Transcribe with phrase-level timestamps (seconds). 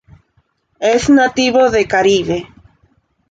[0.79, 2.47] Es nativo de Caribe.